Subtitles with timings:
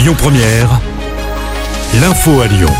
[0.00, 0.80] Lyon Première,
[2.00, 2.70] l'info à Lyon.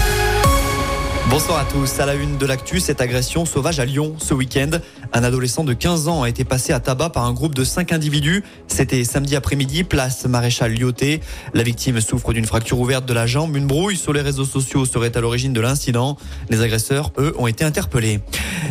[1.28, 2.00] Bonsoir à tous.
[2.00, 4.70] À la une de l'actu, cette agression sauvage à Lyon ce week-end.
[5.12, 7.92] Un adolescent de 15 ans a été passé à tabac par un groupe de 5
[7.92, 8.44] individus.
[8.68, 11.20] C'était samedi après-midi, place Maréchal Lyoté.
[11.52, 13.56] La victime souffre d'une fracture ouverte de la jambe.
[13.56, 16.16] Une brouille sur les réseaux sociaux serait à l'origine de l'incident.
[16.48, 18.20] Les agresseurs, eux, ont été interpellés.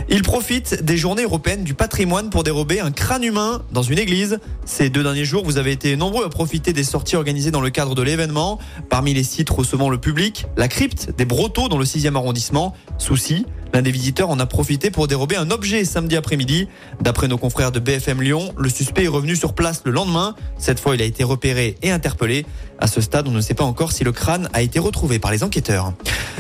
[0.08, 4.40] Ils profitent des journées européennes du patrimoine pour dérober un crâne humain dans une église.
[4.66, 7.70] Ces deux derniers jours, vous avez été nombreux à profiter des sorties organisées dans le
[7.70, 8.60] cadre de l'événement.
[8.90, 12.74] Parmi les sites recevant le public, la crypte des Brotteaux dans le 6e arrondissement.
[12.98, 16.68] Souci, L'un des visiteurs en a profité pour dérober un objet samedi après-midi.
[17.02, 20.36] D'après nos confrères de BFM Lyon, le suspect est revenu sur place le lendemain.
[20.58, 22.46] Cette fois, il a été repéré et interpellé.
[22.80, 25.32] À ce stade, on ne sait pas encore si le crâne a été retrouvé par
[25.32, 25.94] les enquêteurs.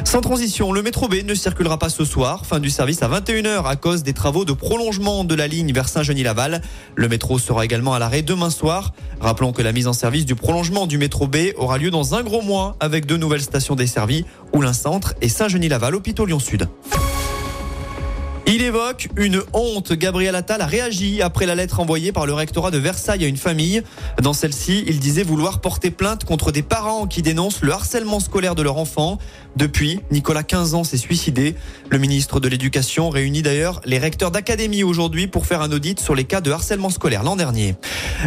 [0.06, 2.46] Sans transition, le métro B ne circulera pas ce soir.
[2.46, 5.88] Fin du service à 21h à cause des travaux de prolongement de la ligne vers
[5.88, 6.62] Saint-Genis-Laval.
[6.96, 8.94] Le métro sera également à l'arrêt demain soir.
[9.20, 12.24] Rappelons que la mise en service du prolongement du métro B aura lieu dans un
[12.24, 16.68] gros mois avec deux nouvelles stations desservies, Oulin Centre et Saint-Genis-Laval, hôpital Lyon-Sud.
[18.52, 19.94] Il évoque une honte.
[19.94, 23.38] Gabriel Attal a réagi après la lettre envoyée par le rectorat de Versailles à une
[23.38, 23.84] famille.
[24.24, 28.56] Dans celle-ci, il disait vouloir porter plainte contre des parents qui dénoncent le harcèlement scolaire
[28.56, 29.20] de leur enfant.
[29.56, 31.54] Depuis, Nicolas 15 ans s'est suicidé.
[31.92, 36.16] Le ministre de l'Éducation réunit d'ailleurs les recteurs d'académie aujourd'hui pour faire un audit sur
[36.16, 37.76] les cas de harcèlement scolaire l'an dernier.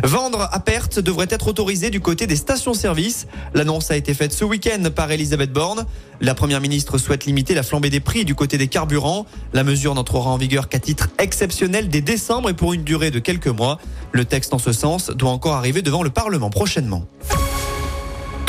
[0.05, 3.27] Vendre à perte devrait être autorisé du côté des stations-service.
[3.55, 5.85] L'annonce a été faite ce week-end par Elisabeth Borne.
[6.21, 9.27] La première ministre souhaite limiter la flambée des prix du côté des carburants.
[9.53, 13.19] La mesure n'entrera en vigueur qu'à titre exceptionnel dès décembre et pour une durée de
[13.19, 13.79] quelques mois.
[14.13, 17.07] Le texte en ce sens doit encore arriver devant le Parlement prochainement.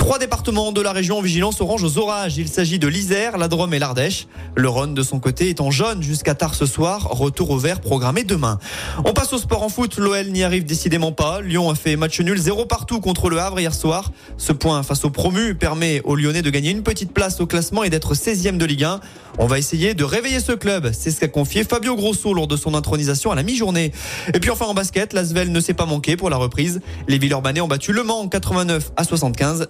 [0.04, 2.36] Trois départements de la région en vigilance orange aux orages.
[2.36, 4.28] Il s'agit de l'Isère, la Drôme et l'Ardèche.
[4.54, 7.08] Le Rhône, de son côté, est en jaune jusqu'à tard ce soir.
[7.12, 8.60] Retour au vert programmé demain.
[9.06, 9.96] On passe au sport en foot.
[9.98, 11.40] L'OL n'y arrive décidément pas.
[11.40, 14.12] Lyon a fait match nul, zéro partout contre le Havre hier soir.
[14.36, 17.86] Ce point face au promu permet aux Lyonnais de gagner une petite place au classement
[17.86, 19.00] et d'être 16e de Ligue 1.
[19.40, 20.92] On va essayer de réveiller ce club.
[20.92, 23.94] C'est ce qu'a confié Fabio Grosso lors de son intronisation à la mi-journée.
[24.34, 26.82] Et puis enfin en basket, l'Asvel ne s'est pas manqué pour la reprise.
[27.08, 29.70] Les Villeurbanais ont battu Le Mans 89 à 75.